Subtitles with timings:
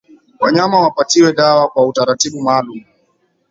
[0.39, 2.85] Wanyama wapatiwe dawa kwa utaratibu maalumu